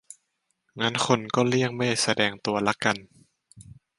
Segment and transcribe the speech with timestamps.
[0.81, 2.97] งั้นคนก็เลี่ยงไม่แสดงตัวละกัน